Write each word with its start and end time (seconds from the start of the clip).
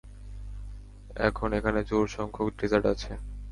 এখন 1.27 1.49
এখানে 1.59 1.79
জোড় 1.83 2.09
সংখ্যক 2.15 2.47
ডেজার্ট 2.59 2.85
আছে! 2.93 3.11